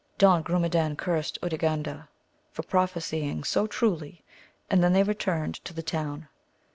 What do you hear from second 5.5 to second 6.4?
to the town.